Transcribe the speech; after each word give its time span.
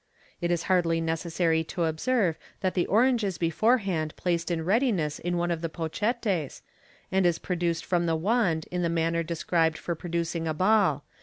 (It 0.41 0.49
is 0.49 0.63
hardly 0.63 0.99
necessary 0.99 1.63
to 1.65 1.83
observe 1.83 2.39
that 2.61 2.73
the 2.73 2.87
orange 2.87 3.23
is 3.23 3.37
beforehand 3.37 4.15
placed 4.15 4.49
in 4.49 4.65
readi 4.65 4.91
ness 4.91 5.19
in 5.19 5.37
one 5.37 5.51
of 5.51 5.61
the 5.61 5.69
pochettes, 5.69 6.63
and 7.11 7.23
is 7.23 7.37
produced 7.37 7.85
from 7.85 8.07
the 8.07 8.15
wand 8.15 8.65
in 8.71 8.81
the 8.81 8.89
manner 8.89 9.21
described 9.21 9.77
for 9.77 9.93
producing 9.93 10.47
a 10.47 10.55
ball. 10.55 11.05